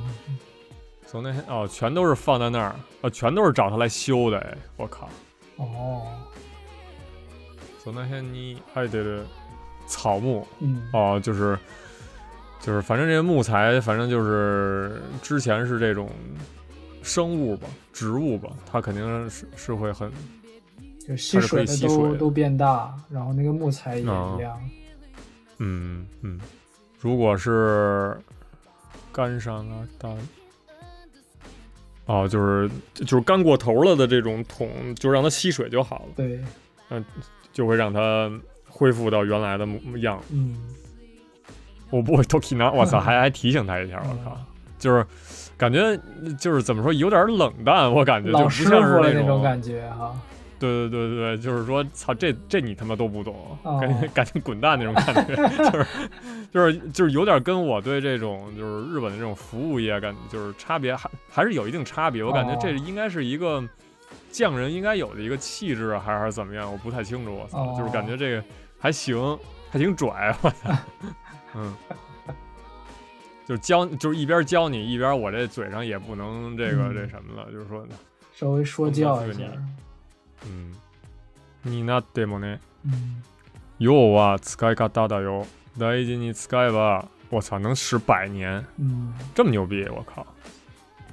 [1.12, 5.10] 从那天哦，全都是放在那儿，啊，全都是找他来修的，哎，我靠！
[5.58, 6.04] 哦，
[7.84, 9.20] 从那天你哎对对，
[9.88, 11.60] 草木嗯，哦，就是
[12.62, 16.10] 就是，反正这些木材，反正就是之前是这种
[17.04, 20.10] 生物吧，植物吧，它肯定是是会很
[21.06, 24.62] 就吸水的以吸水的都都变大，然后那个木材也哦一样。
[25.58, 26.40] 嗯嗯，
[27.02, 28.18] 如果是
[29.12, 30.10] 干上啊大。
[32.12, 36.40] 哦，就是就是干过头了的这种桶，就让它吸水就好了，对，
[36.90, 37.04] 嗯
[37.54, 38.30] 就会让它
[38.68, 40.22] 恢复到原来的模样。
[40.30, 40.58] 嗯，
[41.90, 44.38] 我不会 Tokina，我操，还 还提醒他一下，我靠，
[44.78, 45.06] 就是
[45.58, 45.98] 感觉
[46.38, 50.14] 就是怎么说，有点冷淡，我感觉就是那傅的那种感觉哈。
[50.62, 53.80] 对对对对，就是说，操，这这你他妈都不懂，哦。
[53.80, 55.36] 赶紧赶紧滚蛋那种感觉，
[55.72, 55.88] 就是
[56.52, 62.84] 就是就是有点跟我对这种就是日本的这种服务业感就是差别还还是有一定差别，我感觉这哦。
[62.86, 63.62] 应该是一个
[64.32, 68.44] 匠人应该有的一个气质啊，还是还是怎么样，我不太清楚，我操，就是感觉这个
[68.80, 69.38] 还行，
[69.72, 70.76] 还挺拽，我操，
[71.56, 71.76] 嗯。
[73.48, 76.94] 就是教，就是一边教你，一边我这嘴上也不能这个、嗯。
[76.94, 77.86] 这什么了，就是说，
[78.34, 79.44] 稍微说教一下。
[80.45, 80.75] 嗯，
[81.65, 83.23] になってもね、嗯，
[83.79, 85.47] 要は使い方だよ。
[85.79, 90.27] 大事に使えば，我操，能使百年，嗯，这么牛逼，我靠！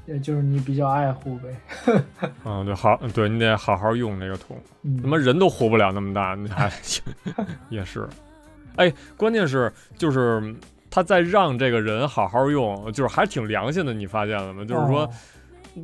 [0.05, 1.55] 也就是你比较爱护呗。
[2.45, 6.71] 嗯，对，好，对你得好好用这个桶，嗯，他妈人都活不了那么大，你还
[7.69, 8.07] 也是。
[8.75, 10.55] 哎，关键是就是
[10.89, 14.63] 他在让这个人好好用，就是还挺良心的，你发现了吗？
[14.65, 15.09] 就是说，哦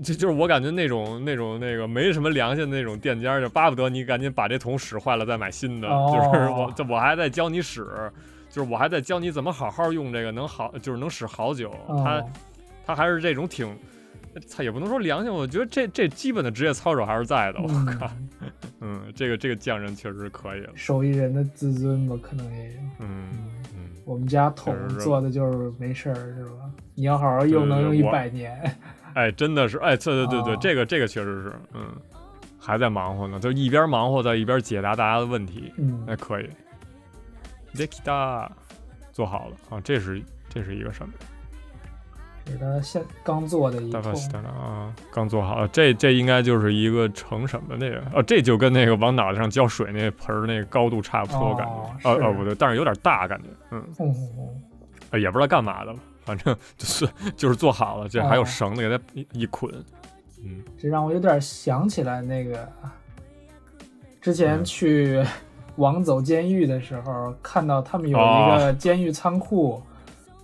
[0.02, 5.88] 就就是我感觉那种那种那个没什么良心的那种店家，就巴不得你赶紧把这桶使坏了再买新的。
[5.88, 7.86] 哦就是我这我还在教你使，
[8.50, 11.72] 就是我还在教你怎么好好用这个，能好就是能使好久。
[11.86, 12.30] 他哦
[12.86, 13.74] 他还是这种挺，
[14.54, 17.60] 他也不能说良心，我觉得这这基本的职业操守还是在的。
[17.60, 17.68] 我
[17.98, 20.70] 靠，嗯嗯，这个这个匠人确实可以了。
[20.74, 22.80] 手艺人的自尊吧，可能也有。
[23.00, 23.28] 嗯
[24.04, 26.70] 我们家桶做的就是没事儿，是吧？
[26.94, 28.76] 你要好好用，能用一百年。
[29.14, 31.86] 哎，真的是，哎，对对对对，哦这个这个确实是，嗯，
[32.60, 35.72] 还在忙活呢，就一边忙活在一边解答大家的问题。
[35.78, 36.48] 嗯那可以。
[37.74, 38.52] d e k i t a
[39.12, 41.12] 做好了啊，这是这是一个什么？
[42.46, 44.14] 是他现刚做的一桶大发。
[44.14, 48.02] 西达啊，刚做好了，这这应该就是一个盛什么那个？
[48.14, 51.72] 哦，这就跟那个往脑袋上浇水那盆儿那个高度差不多，哦感觉。
[52.10, 54.62] 哦是哦，不对，但是有点大感觉，嗯，嗯嗯嗯
[55.10, 58.44] 呃也不知道干嘛的了，反正 就是就是做好了，这还有哦。
[58.44, 59.70] 绳子给它一一捆，
[60.42, 62.68] 嗯，这让我有点想起来那个
[64.20, 64.64] 之前嗯。
[64.64, 65.24] 去
[65.76, 68.56] 王走监狱的时候，看到他们有一哦。
[68.58, 69.82] 个监狱仓库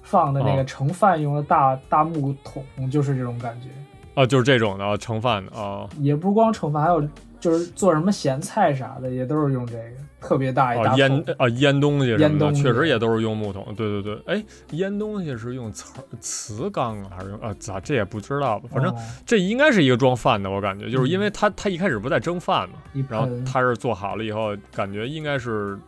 [0.02, 0.64] 放的那个哦。
[0.66, 3.68] 盛饭用的大大木桶，就是这种感觉。
[4.14, 7.00] 啊，就是这种的，哦盛饭的，啊也不光盛饭，还有
[7.38, 9.82] 就是做什么咸菜啥的，也都是用这个
[10.20, 11.24] 特别大一大哦，腌。
[11.38, 13.74] 啊腌东西什么的，确实也都是用木桶。
[13.74, 17.54] 对对对，哎，腌东西是用瓷瓷缸啊，还是用啊？
[17.58, 18.68] 咋这也不知道吧？
[18.70, 22.76] 反正哦这应该是一个装饭的，我感觉，就是因为他他一开始不在蒸饭嘛，
[23.08, 25.78] 然后盆他是做好了以后，感觉应该是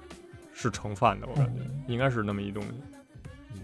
[0.53, 2.71] 是盛饭的，我感觉嗯应该是那么一东西。
[3.55, 3.61] 嗯，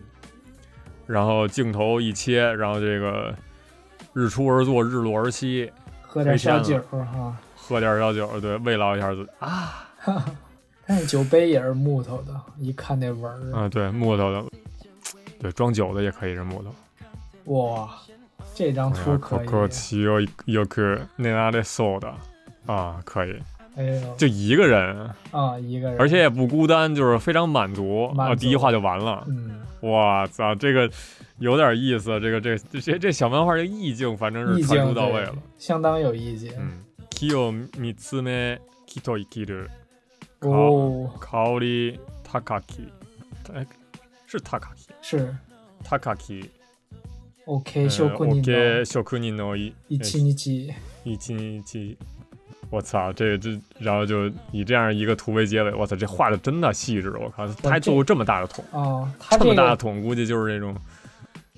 [1.06, 3.34] 然后镜头一切，然后这个
[4.12, 5.70] 日出而作，日落而息，
[6.02, 9.84] 喝点小酒儿哈，喝点小酒，对，慰劳一下自己啊。
[11.06, 14.44] 酒杯也是木头的，一看那纹儿，啊，对，木头的，
[15.40, 16.74] 对，装酒的也可以是木头。
[17.54, 17.88] 哇，
[18.54, 19.46] 这张图可以。
[19.46, 22.12] 可奇有有个那哪里搜的
[22.66, 23.36] 啊，可以，
[23.76, 29.24] 哎呦，就一个人，啊，一个人，而且也不孤单，就是非常满足啊，第一话就完了。
[29.28, 30.90] 嗯，哇操，这个
[31.38, 35.34] 有点意思，这个这这这这小漫画这意境反正是意传境对出到位了。
[35.58, 36.52] 相当有意境。
[36.58, 36.84] 嗯，
[37.20, 38.22] 木を見つ
[40.41, 41.99] め木と生きる哦，香り
[42.31, 42.87] 高き，
[43.53, 43.65] 哎，
[44.27, 45.35] 是高き是
[45.83, 46.49] 高き。
[47.45, 50.73] OK，呃修库尼 OK，職人の一一七一七，
[51.03, 51.97] 一期一
[52.69, 60.73] 我操，这这，然后就以这样一个图为结尾，我操，这画的真的细致，我靠，他还做过这么大的桶，哦，他这么大的个桶，估计就是那种，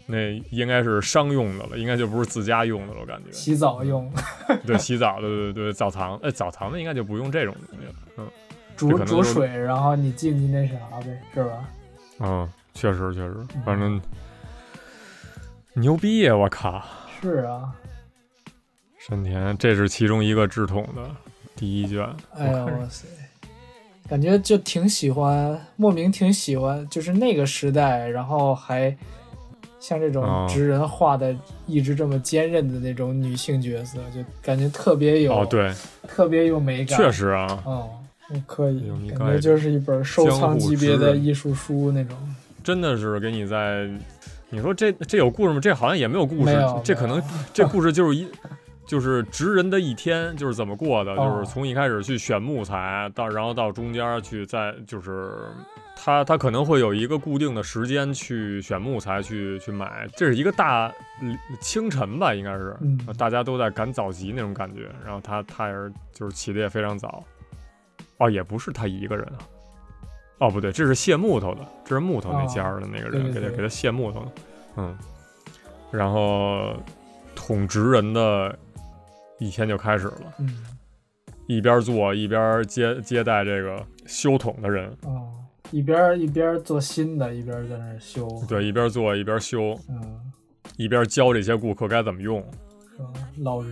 [0.08, 3.32] 那应该是商用的了，应该就不是自家用的了，我感觉。
[3.32, 4.12] 洗澡用，
[4.65, 8.49] 对，洗澡的，对对对，澡堂，哎，澡堂的应该就不用这种东西了，嗯这
[8.88, 11.69] 煮煮水，然后你进去那啥呗，是吧？
[12.21, 14.01] 嗯，确实确实，反正
[15.75, 16.83] 牛逼呀，我靠，
[17.21, 17.73] 是啊，
[18.99, 21.11] 山田，这是其中一个制桶的
[21.57, 23.07] 第一卷，哎呀哇塞，
[24.09, 28.97] 感觉就挺喜欢，莫名挺喜欢，就是那个时代，然后还
[29.79, 31.35] 像这种哦职人画的
[31.66, 35.73] 一直这么坚韧的那种女性角色，就感觉特别有，哦，对，
[36.09, 36.99] 特别有美感。
[36.99, 37.90] 确，实啊，哦，
[38.33, 42.16] 嗯可以感觉就是一本收藏级别的艺术书那种。
[42.62, 43.88] 真的是给你在，
[44.51, 45.61] 你说这这有故事吗？
[45.61, 48.29] 这好像也没有故事，这可能这故 事就是一。
[48.87, 55.33] 就是职人的一天，就是怎么过的，哦就是从一开始去选木材，到然后到中间去再就是
[55.95, 67.23] 他他可能会有一个固定的时间去选木材去去买，这是一个大嗯清晨吧，应该是，嗯大家都在赶早集那种感觉，然后他他也是就是起的也非常早，
[68.21, 69.39] 哦，也不是他一个人啊，
[70.39, 74.33] 哦不对，这是卸木头的，这是木头那家的那个人、给他给他卸木头的，
[74.77, 74.97] 嗯，
[75.91, 76.75] 然后
[77.35, 78.57] 统职人的
[79.39, 80.65] 一天就开始了，嗯，
[81.47, 85.33] 一边做一边接接待这个修桶的人，哦，
[85.71, 88.29] 一边一边做新的，一边在那修。
[88.47, 90.33] 对，一边做一边修，嗯，
[90.77, 92.45] 一边教这些顾客该怎么用？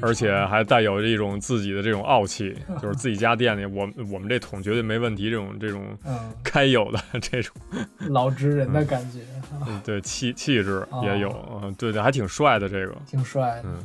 [0.00, 7.54] 而且还带有这种自己的这种傲气， 就是自己家店里，我我们这桶绝对没问题，这种这种嗯， 该有的这种，
[8.08, 9.20] 老职人的感觉，
[9.66, 13.64] 嗯，对气气质也有，对对，还挺帅的这个，挺帅的。
[13.66, 13.76] 嗯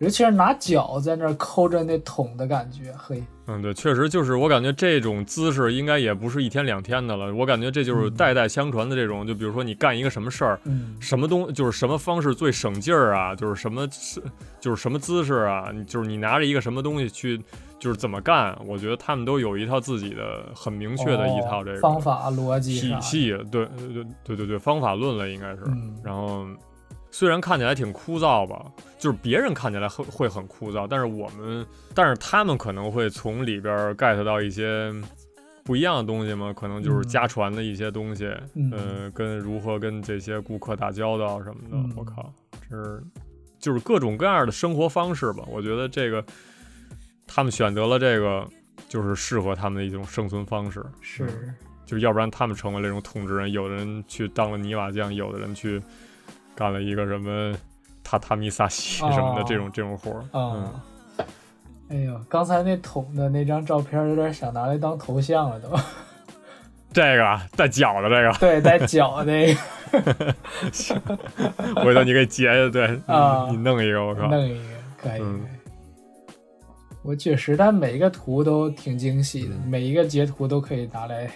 [0.00, 14.22] 尤其是拿脚在那儿抠着那桶的感觉，嘿，嗯，对，确实就是我感觉这种姿势应该也不是一天两天的了，我感觉这就是嗯代代相传的这种，就比如说你干一个什么事儿，嗯，什么东就是什么方式最省劲儿啊，就是什么是
[14.60, 17.36] 就是什么姿势啊，就是你拿着一个什么东西去
[17.80, 25.62] 就是怎么干，我觉得他们都有一套自己的很明确的一套这个哦方法逻辑，体系，对对对对对方法论了应该是。
[25.66, 26.46] 嗯，然后
[27.10, 34.92] 虽然看起来挺枯燥吧，就是别人看起来会会很枯燥，但是我们但是他们可能会从里边儿 get 到一些。
[35.64, 42.32] 不一样的东西嘛，可能就是嗯家传的一些东西，嗯呃，跟如何跟这些顾客打交道什么的，嗯我靠，
[42.70, 43.02] 这是
[43.58, 45.44] 就是各种各样的生活方式吧。
[45.46, 46.24] 我觉得这个
[47.26, 48.48] 他们选择了这个，
[48.88, 50.82] 就是适合他们的一种生存方式。
[51.02, 51.28] 是，
[51.84, 55.82] 就是要不然他们成为了这种统治人，有的人去当了泥瓦匠，有的人去
[56.58, 57.52] 干了一个什么
[58.04, 60.24] 榻榻米萨西什么的、哦这种这种活儿。
[60.32, 60.84] 嗯，啊。
[61.88, 65.68] 哎呦，刚才那桶的那张照片有点想拿来当头像了都。
[66.92, 70.34] 这个啊带脚的这个，对，带脚那个，
[71.84, 74.64] 回头你给截下，对，你啊你弄一个，我靠，弄一个
[74.96, 75.22] 可以。
[77.02, 81.30] 我确实，但每一个图都挺精细的，嗯每一个截图都可以拿来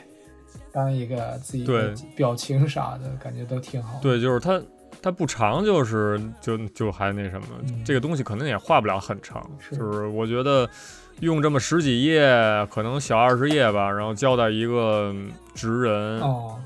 [0.72, 4.60] 当一个自己的对表情啥的，感觉都挺好。，对，就是它
[5.00, 10.68] 它不长，就是就就还那什么，嗯这个东西可能也画不了很长，是就是我觉得
[11.20, 12.26] 用这么十几页，
[12.70, 15.14] 可能小二十页吧，然后交代一个
[15.54, 16.60] 职人，哦，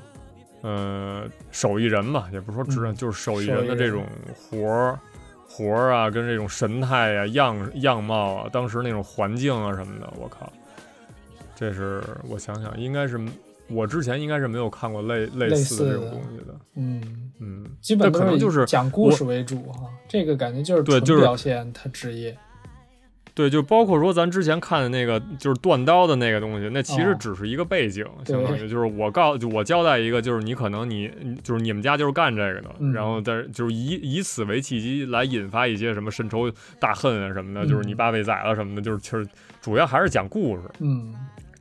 [0.61, 4.99] 呃，手艺人吧，也不是说职人，嗯就是手艺人人的这种活儿。
[5.49, 10.51] 活儿啊，跟这种神态呀、样样貌啊，当时那种环境啊什么的，我靠，
[11.55, 13.17] 这是我想想，应该是
[13.69, 19.89] 我之前应该是没有看过类类类似的这种东西的，嗯，嗯，基本可能就是讲故事为主哈。
[20.07, 22.37] 这个感觉就是对就是表现他职业。
[23.33, 39.27] 对，就包括说咱之前看的那个，就是断刀的那个东西，那其实哦只是一个背景，对相当于就是我告，就我交代一个，就是你可能你你就是你们家就是干这个的，嗯然后但是就是以以此为契机来引发一些什么深仇大恨啊什么的，就是你嗯爸被宰了什么的，就是其实
[39.61, 41.13] 主要还是讲故事，嗯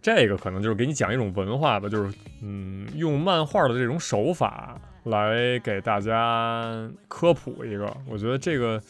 [0.06, 8.80] 这个可能就是给你讲一种文化吧，就是嗯，用漫画的这种手法来给大家科普一个，我觉得这个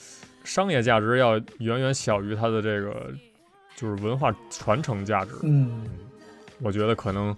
[0.44, 3.10] 商业价值要远远小于它的这个
[3.76, 5.30] 就是文化传承价值。
[5.42, 5.86] 嗯，
[6.60, 7.34] 我觉得可能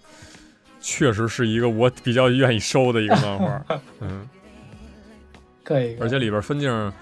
[0.80, 3.64] 确实是一个我比较愿意收的一个漫画，
[4.00, 4.28] 嗯，
[5.62, 5.96] 可以。
[6.00, 6.92] 而且里边分镜。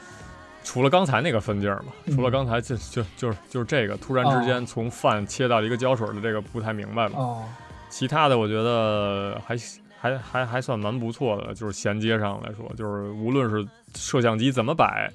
[0.67, 2.17] 除了刚才那个分镜嘛，嗯。
[2.17, 7.45] 除了刚才就就就是就是这个，突然之间从饭切到了一个胶水的这个不太明白嘛，哦，
[7.89, 9.57] 其他的我觉得还
[9.97, 15.09] 还还还算蛮不错的，就是衔接上来说，就是无论是摄像机怎么摆，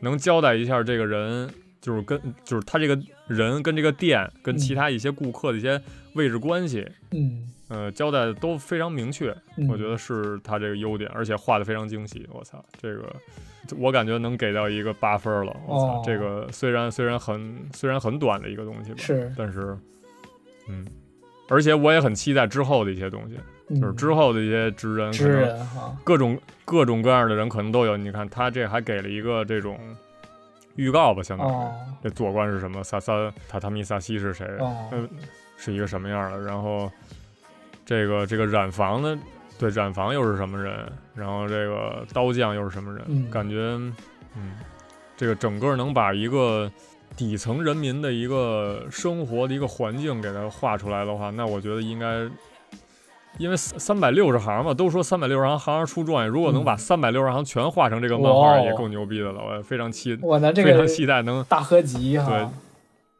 [0.00, 1.48] 能交代一下这个人，
[1.80, 5.80] 就是跟就是他这个人跟这个店跟其他一些顾客的一些
[6.12, 12.26] 位置关系，嗯，呃，交代的都非常明确，嗯我觉得是他这个优点，而且画的非常精细。
[12.32, 13.14] 我操，这个
[13.76, 15.54] 我感觉能给到一个八分了。
[15.66, 19.76] 我操，哦这个虽然虽然很虽然很短的一个东西吧，是但是
[20.68, 20.86] 嗯，
[21.48, 23.36] 而且我也很期待之后的一些东西。
[23.78, 27.98] 就是之后的一些职人，嗯职人哈，各种各种各样的人可能都有。
[27.98, 29.78] 你看他这还给了一个这种
[30.76, 31.70] 预告吧，相当于、哦
[32.02, 33.12] 这左官是什么，萨萨
[33.50, 35.06] 榻榻米萨西是谁，哦，嗯，
[35.58, 36.40] 是一个什么样的。
[36.40, 36.90] 然后
[37.88, 39.16] 这个这个染房的
[39.58, 40.74] 对染房又是什么人，
[41.14, 43.56] 然后这个刀匠又是什么人，嗯感觉
[44.36, 44.52] 嗯，
[45.16, 46.70] 这个整个能把一个
[47.16, 52.28] 底层人民的一个生活的一个环境给它画出来的话，那我觉得应该。
[53.38, 56.28] 因为三三百六十行嘛，都说三百六十行，行行出状元。
[56.28, 59.40] 如果能把嗯三百六十行全画成这个漫画，也够牛逼的了。
[59.40, 62.50] 我也非常期，我那这非常期待能大合集哈，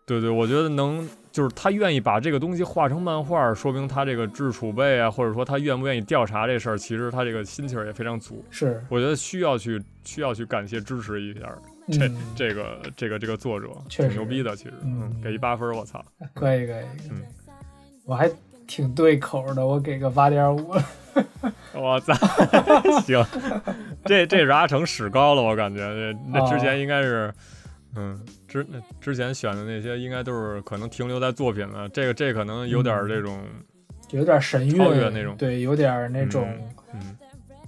[0.04, 8.44] 对对对，我觉得能就是他愿意把这个东西画成漫画，说明他这个知识储备啊，或者说他愿不愿意调查这事儿，其实他这个心气儿也非常足。
[8.50, 11.40] 是我觉得需要去需要去感谢支持一下
[11.90, 14.54] 这、嗯，这个这个这个作者，确实挺牛逼的。
[14.56, 16.04] 其实，嗯给一八分，我操！
[16.34, 17.22] 可以可以，嗯
[18.04, 18.30] 我还
[18.66, 20.74] 挺对口的，我给个八点五。
[21.74, 22.14] 我操，
[23.04, 23.24] 行，
[24.04, 27.32] 这这是阿成史高了，我感觉这那之前应该是，
[27.96, 28.66] 嗯，之
[29.00, 33.40] 之前选的那些应该都是可能停留在作品了，这个这可能有点儿这种，
[34.10, 34.76] 有点神韵
[35.12, 36.48] 那种对，有点那种、
[36.94, 37.16] 嗯，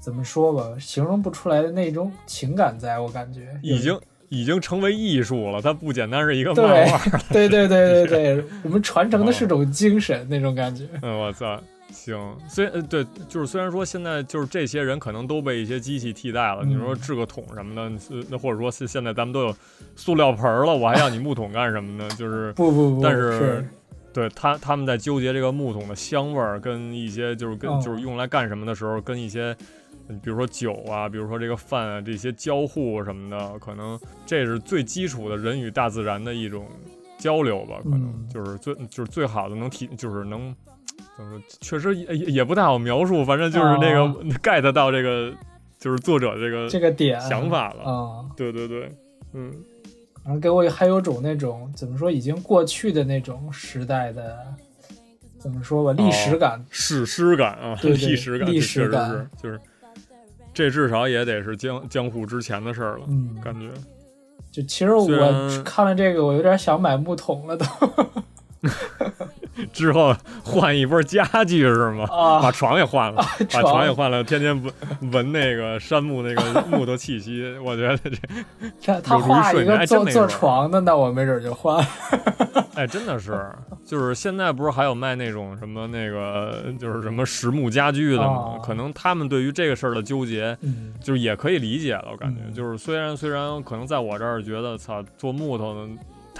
[0.01, 6.99] 怎么说吧，形容不出来的那种情感在，我感觉已经已经成为艺术了，它不简单是一个漫画。
[7.31, 10.87] 对对对对对， 我们传承的是种精神那种感觉。
[11.03, 11.61] 嗯，我操，
[11.93, 19.55] 行，虽呃对，就是虽然说现在就是这些人可能都被一些机器替代了，你说嗯制个桶什么的，呃那或者说是现在咱们都有
[19.97, 22.09] 塑料盆儿了，我还要你木桶干什么呢？
[22.17, 23.69] 就是不 不不，但是是
[24.13, 29.57] 对他他们在纠结这个木桶的香味儿，跟一些就是跟、哦就是用来干什么的时候，跟一些。
[30.09, 36.67] 嗯比如说酒啊，比如说这个饭啊，这些交互什么的，可能这是最基础的人与大自然的一种
[37.17, 40.53] 交流吧，可能嗯就是最就是最好的能体就是能
[41.21, 45.33] 怎么说，确实也也也不太好描述，反正就是那个、哦 get 到这个
[45.79, 47.83] 就是作者这个这个点想法了。
[47.83, 48.91] 啊，对对对，
[49.35, 49.53] 嗯，
[50.25, 54.39] 然后给我还有种那种怎么说，已经过去的那种时代的。
[55.39, 59.59] 怎么说吧，历史感，史诗感啊，对对历史感，历史感是就是
[60.53, 63.71] 这至少也得是江江户之前的事儿了，嗯，感觉。
[64.53, 65.07] 就其实我
[65.65, 67.65] 看了这个，我有点想买木桶了都
[69.73, 72.07] 之后换一波家具是吗？
[72.09, 74.73] 把啊，床也换了，把床床也换了，天天闻
[75.13, 78.11] 闻那个杉木那个木头气息， 我觉得这
[78.83, 81.85] 他他有助于画一个做做床的，那我没准就换。
[82.75, 83.45] 哎，真的是，
[83.85, 88.27] 就是现在不是还有卖那种什么那个就是什么实木家具的吗？
[88.27, 92.09] 哦可能他们对于这个事儿的纠结，嗯，就是也可以理解了。
[92.13, 95.89] 我感觉，嗯就是虽然虽然可能在我这儿觉得，操，做木头的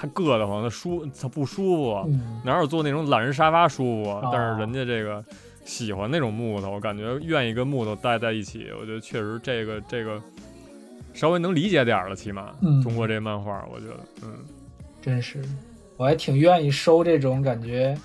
[0.01, 4.21] 它硌得慌，他舒他不舒服，嗯哪有坐那种懒人沙发舒服啊？
[4.23, 5.23] 哦但是人家这个
[5.63, 10.19] 喜欢那种木头，我感觉愿意跟木头待在一起，我觉得确实这个这个
[11.13, 14.33] 稍微能理解点儿了，起码、嗯通过这漫画，我觉得，嗯。
[15.03, 15.39] 真是，
[15.97, 17.95] 我还挺愿意收这种感觉，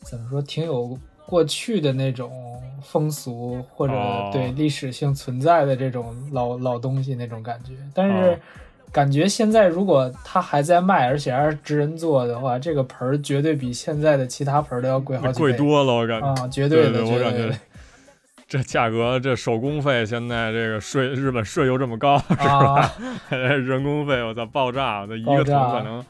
[0.00, 7.74] 怎么说，挺有过去的那种风俗或者哦对历史性存在的这种老老东西那种感觉。
[7.94, 8.40] 但哦是
[8.92, 15.50] 感觉现在如果它还在卖，而且还是直人做的话，这个盆儿绝对比现在的其他盆儿都要贵好几倍。
[15.50, 16.26] 贵多了，我感觉。
[16.26, 17.58] 啊，绝的，对的我感觉
[18.48, 22.80] 这价格，这手工费现在这个税，日本税又这么高， 是吧？
[22.80, 22.92] 啊，
[23.28, 26.02] 人工费我操爆炸，那一个桶可能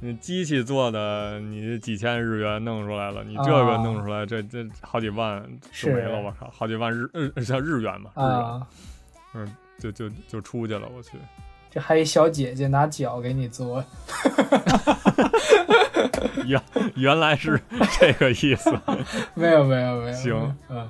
[0.00, 8.66] 你机器做的，你几千日元弄出来了，你这个啊弄出来，这这好几万就是没了，我靠，好几万日日像日元吧，日元，啊，
[9.34, 11.10] 嗯，就就就出去了，我去。
[11.74, 13.84] 这还一小姐姐拿脚给你做，
[16.46, 16.62] 原
[16.94, 17.60] 原来是
[17.98, 18.70] 这个意思。
[19.34, 20.88] 没有没有没有，行，嗯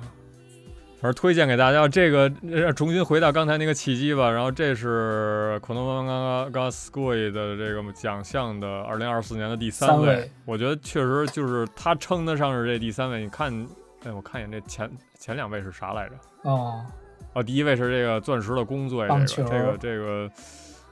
[1.01, 4.29] 反正推荐给大家这个，呃重新回到刚才那个契机吧。
[4.29, 13.21] 然后这是可能刚刚刚 s c o y 的这个奖项的二零二四年的第三位，三位我觉得确实就是他称得上是这第三位。
[13.21, 13.51] 你看，
[14.03, 16.15] 哎，我看一眼这前前两位是啥来着？
[16.43, 16.83] 哦，
[17.33, 20.31] 哦，第一位是这个钻石的工作，这个这个这个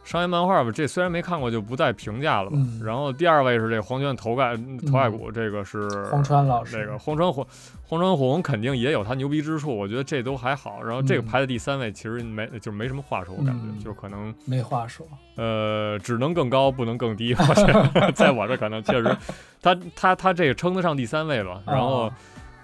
[0.03, 2.57] 商业漫画吧，这虽然没看过，就不再评价了吧。
[2.57, 7.45] 嗯然后第二位是这黄泉头盖头盖骨，这个是黄川老师这个黄川红，
[7.87, 10.83] 黄川红肯定也有他牛逼之处，我觉得这都还好。
[10.83, 17.33] 然后这个嗯排在第三位，其实没就是没什么话说，我感觉、嗯就可能没话说，呃只能更高，不能更低。
[17.33, 19.17] 我觉得 在我这可能确实，
[19.61, 21.61] 他他他这个称得上第三位吧。
[21.65, 22.17] 然后啊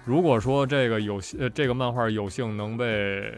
[0.04, 3.32] 如果说这个有呃这个漫画有幸能被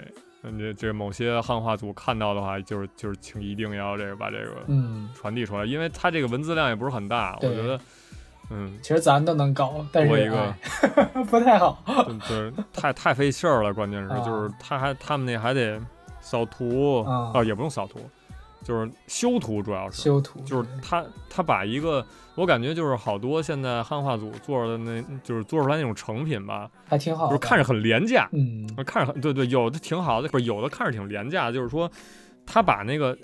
[0.45, 7.79] 嗯这这某些汉化组看到的话，就是就是请一定要这个把这个嗯，传递出来，因为它这个文字量也不是很大，我觉得
[8.51, 8.77] 嗯。
[8.83, 14.19] 其实咱都能搞，但是我一个哎 不太好，就就是太太费事儿了，关键是啊。
[14.19, 15.81] 就是他还他们那还得
[16.21, 17.31] 扫图啊。
[17.35, 18.01] 哦，也不用扫图，
[18.63, 22.05] 就是修图，主要是修图就是他他把一个
[22.35, 31.91] 我感觉就是好多现在汉化组做的那，就是做出来那种成品吧，还挺好，就是看着很廉价，嗯看着很对对，有的挺好的，不是有的看着挺廉价，就是说
[32.47, 33.17] 他把那个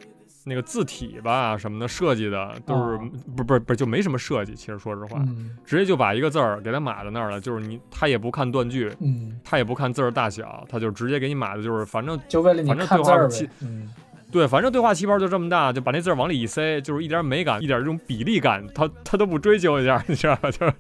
[0.45, 13.89] 那个字体吧什么的设计的都是、哦不不是不是就没什么设计，其实说实话，嗯直接就把一个字儿给它码在那儿了，就是你他也不看断句，嗯，他也不看字儿大小，他就直接给你码的就是反正就为了你反正看字儿是呗，嗯
[14.31, 20.51] 对，反正对话气泡就这么大，就把那字儿往里一塞，就是一点美感，一点这种比例感，他他都不追求一下，你知道吧？
[20.53, 20.73] 就是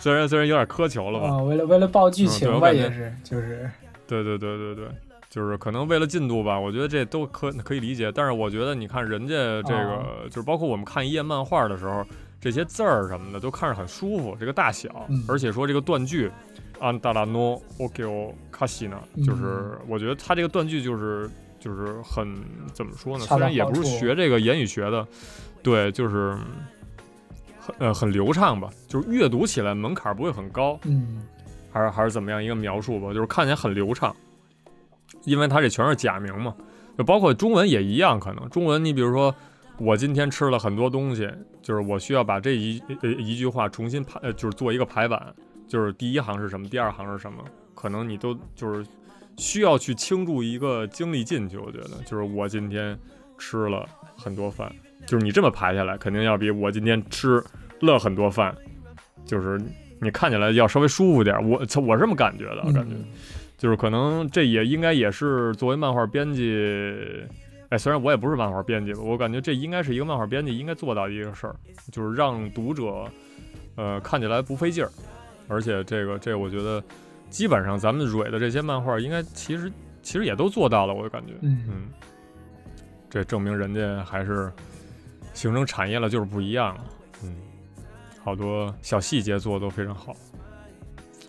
[0.00, 3.70] 虽然虽然有点苛求了吧，啊，为了为了报剧情吧，也是就是
[4.06, 4.88] 对对对对对，
[5.30, 8.10] 就是可能为了进度吧，我觉得这都可可以理解。
[8.12, 12.04] 但是我觉得你看人家这个，哦就是包括我们看一页漫画的时候，
[12.40, 16.28] 这些字儿什么的都看着很舒服，这个大小，嗯而且说这个断句，
[16.80, 21.30] 安达拉诺 OK 哦卡西呢，嗯就是我觉得他这个断句就是
[21.64, 22.36] 就是很
[22.74, 23.24] 怎么说呢？
[23.24, 25.06] 虽然也不是学这个言语学的，
[25.62, 26.36] 对，就是
[27.58, 30.78] 很呃很流畅吧，就是阅读起来门槛不会很高。
[30.84, 31.26] 嗯
[31.72, 34.14] 还是还是怎么样一个描述吧，就是看起来很流畅，
[35.24, 36.54] 因为它这全是假名嘛，
[36.98, 39.34] 就包括中文也一样，可能中文你比如说
[39.78, 41.28] 我今天吃了很多东西，
[41.62, 45.34] 就是我需要把这一呃一句话重新排，呃就是做一个排版，
[45.66, 47.42] 就是第一行是什么，第二行是什么，
[47.74, 48.86] 可能你都就是
[49.38, 52.98] 需要去倾注一个精力进去，我觉得就是我今天
[53.38, 54.72] 吃了很多饭，
[55.06, 57.42] 就是你这么排下来，肯定要比我今天吃
[57.80, 58.54] 了很多饭，
[59.24, 59.60] 就是
[60.00, 61.42] 你看起来要稍微舒服点儿。
[61.42, 63.04] 我我是这么感觉的，我感觉、嗯
[63.56, 66.52] 就是可能这也应该也是作为漫画编辑，
[67.70, 71.56] 哎，虽然我也不是漫画编辑吧，我感觉这应该是一个漫画编辑应该做到的一个事儿，
[71.90, 73.06] 就是让读者
[73.76, 74.90] 呃看起来不费劲儿，
[75.48, 76.82] 而且这个这个我觉得
[77.34, 79.72] 基本上咱们蕊的这些漫画应该其实
[80.04, 81.64] 其实也都做到了，我感觉，嗯。
[81.68, 81.88] 嗯，
[83.10, 84.52] 这证明人家还是
[85.32, 86.84] 形成产业了，就是不一样了。
[87.24, 87.34] 嗯，
[88.22, 90.14] 好多小细节做的都非常好。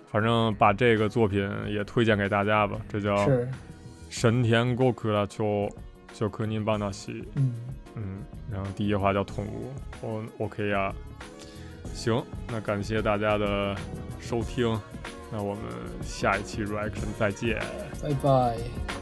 [0.06, 3.28] 反正把这个作品也推荐给大家吧，这叫
[4.08, 5.68] 神田沟克拉丘
[6.14, 7.56] 就科尼巴纳西，嗯。
[7.96, 8.20] 嗯，
[8.52, 10.94] 然后第一话叫痛苦，我 OK 呀、
[11.96, 13.76] 行，那感谢大家的
[14.20, 14.80] 收听，
[15.36, 15.64] 那我们
[16.02, 17.60] 下一期 reaction 再见。
[18.02, 18.95] 拜拜。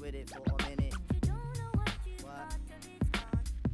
[0.00, 0.94] With it for a minute.
[2.22, 2.56] What?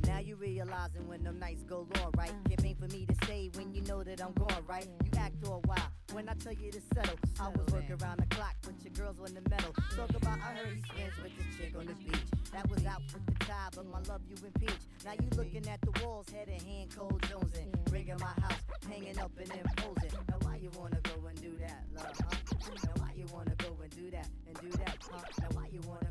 [0.07, 2.33] Now you realizing when them nights go long, right?
[2.49, 4.87] Can't wait for me to say when you know that I'm gone, right?
[5.05, 7.17] You act all wild when I tell you to settle.
[7.41, 9.73] I was working around the clock, but your girls on the metal.
[9.97, 12.27] Talk about I heard he's friends with the chick on the beach.
[12.53, 14.83] That was out with the tide, but my love you impeach.
[15.05, 17.71] Now you looking at the walls, head and hand, cold Jonesing.
[17.91, 20.19] Rigging my house, hanging up and imposing.
[20.29, 22.37] Now why you wanna go and do that, love, huh?
[22.85, 25.23] Now why you wanna go and do that and do that, huh?
[25.41, 26.02] Now why you wanna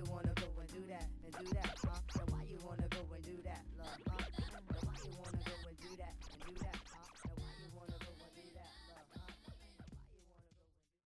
[0.00, 2.20] you wanna go and do that and do that, huh?
[2.20, 4.09] And why you wanna go and do that, love?